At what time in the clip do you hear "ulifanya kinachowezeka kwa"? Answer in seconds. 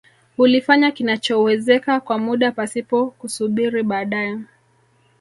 0.37-2.17